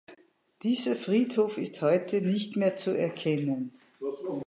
[0.63, 3.77] Dieser Friedhof ist heute nicht mehr zu erkennen.